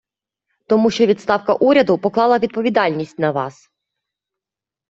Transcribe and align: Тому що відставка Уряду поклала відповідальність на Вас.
Тому 0.67 0.91
що 0.91 1.05
відставка 1.05 1.53
Уряду 1.53 1.97
поклала 1.97 2.37
відповідальність 2.37 3.19
на 3.19 3.31
Вас. 3.31 3.69